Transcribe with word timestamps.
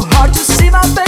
too 0.00 0.08
hard 0.10 0.32
to 0.32 0.40
see 0.40 0.70
my 0.70 0.82
face. 0.94 1.07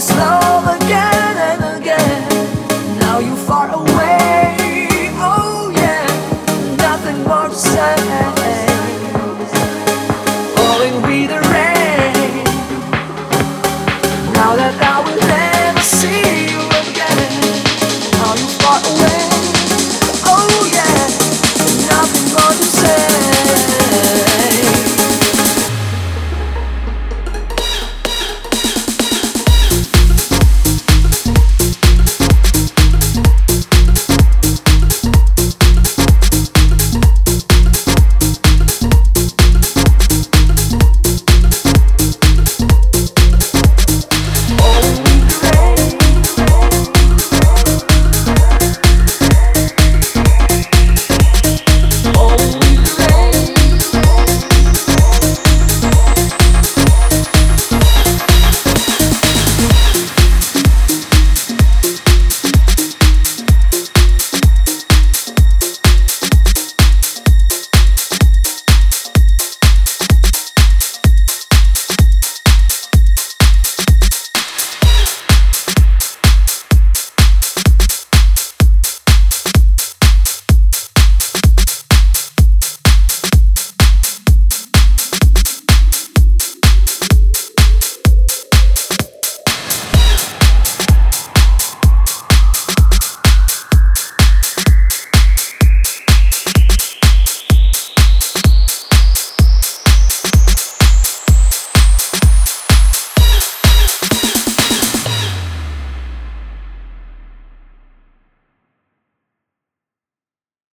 Slow. 0.00 0.37